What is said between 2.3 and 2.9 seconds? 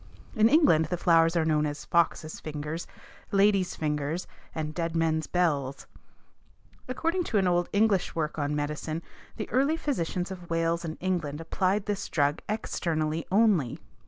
fingers,